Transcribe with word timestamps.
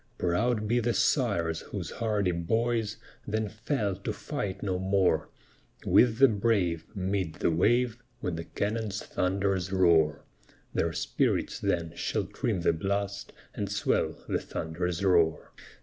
Proud 0.17 0.67
be 0.67 0.79
the 0.79 0.95
sires, 0.95 1.59
whose 1.59 1.91
hardy 1.91 2.31
boys 2.31 2.97
Then 3.27 3.47
fell 3.49 3.95
to 3.97 4.11
fight 4.11 4.63
no 4.63 4.79
more: 4.79 5.29
With 5.85 6.17
the 6.17 6.27
brave, 6.27 6.85
mid 6.95 7.35
the 7.35 7.51
wave; 7.51 7.99
When 8.19 8.35
the 8.35 8.45
cannon's 8.45 9.03
thunders 9.03 9.71
roar, 9.71 10.23
Their 10.73 10.91
spirits 10.93 11.59
then 11.59 11.93
shall 11.95 12.23
trim 12.25 12.61
the 12.61 12.73
blast, 12.73 13.31
And 13.53 13.71
swell 13.71 14.17
the 14.27 14.39
thunder's 14.39 15.05
roar. 15.05 15.51